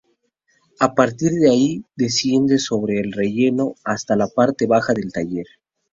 A 0.79 0.95
partir 0.95 1.29
de 1.33 1.51
ahí 1.51 1.85
desciende 1.95 2.57
sobre 2.57 2.99
el 3.01 3.11
relleno 3.13 3.75
hasta 3.83 4.15
la 4.15 4.27
parte 4.29 4.65
baja 4.65 4.93
del 4.95 5.11
taller. 5.13 5.45